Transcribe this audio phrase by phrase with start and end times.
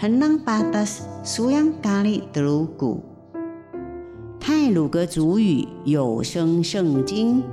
[0.00, 3.04] henang patas suyang kali telugu。
[4.40, 7.44] 泰鲁格族语有声圣经。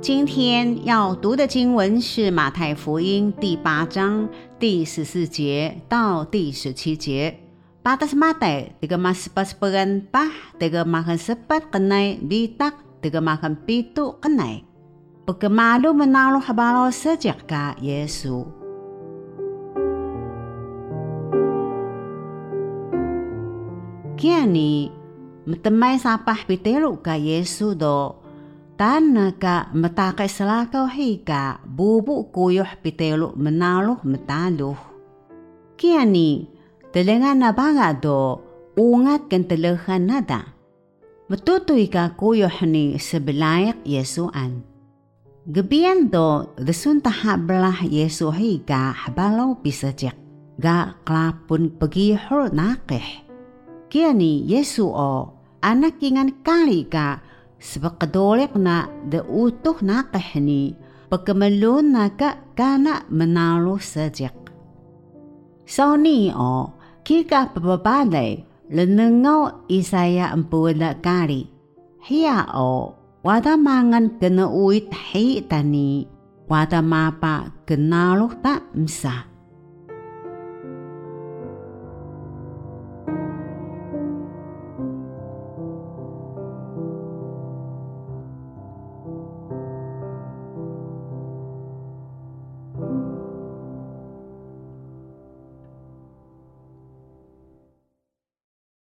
[0.00, 4.28] 今天要读的经文是马太福音第八章
[4.60, 7.42] 第十四节到第十七节。
[7.82, 14.62] Patas mate, tiga mas pas pegan pah, tiga makan sepat kenai bitak, tiga makan pitu kenai.
[15.26, 17.74] Pekemalu menaruh habalo sejak ka.
[24.22, 24.86] Kiani,
[25.50, 28.22] metemai sapah pitelu ka Yesu do,
[28.78, 34.78] tanah ka metakai selakau hika bubuk kuyuh pitelu menaluh metaluh.
[35.74, 36.46] Kiani,
[36.94, 38.38] telengan na baga do,
[38.78, 40.61] ungat kan telehan nada.
[41.32, 44.60] Metutuy ka kuyuh ni sebelayak Yesuan.
[45.48, 50.12] Gebian do, desun tahablah Yesu hika habalaw bisajak.
[50.60, 53.24] Ga klapun pagihol nakeh.
[53.88, 55.32] Kaya ni Yesu o,
[55.64, 57.24] anak ingan kali ka,
[57.56, 60.76] sebakadolek na de utuh nakeh ni,
[61.08, 64.36] pagkamalun na ka kana menalo sajak.
[65.64, 66.76] So ni o,
[67.08, 71.46] kika pababalay, lenengaw isaya empula kali.
[72.02, 76.08] Hiya o, wada mangan kena uit hei tani,
[76.48, 79.31] wada mapa kenalo ta msa.